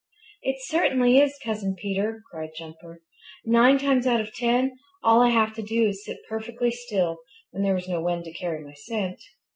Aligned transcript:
"It 0.41 0.55
certainly 0.61 1.19
is, 1.19 1.37
Cousin 1.45 1.75
Peter," 1.75 2.23
cried 2.31 2.53
Jumper. 2.57 3.03
"Nine 3.45 3.77
times 3.77 4.07
out 4.07 4.19
of 4.19 4.33
ten 4.33 4.75
all 5.03 5.21
I 5.21 5.29
have 5.29 5.53
to 5.57 5.61
do 5.61 5.89
is 5.89 5.97
to 6.07 6.13
sit 6.15 6.25
perfectly 6.27 6.71
still 6.71 7.19
when 7.51 7.61
there 7.61 7.75
was 7.75 7.87
no 7.87 8.01
wind 8.01 8.23
to 8.23 8.33
carry 8.33 8.65
my 8.65 8.73
scent. 8.73 9.21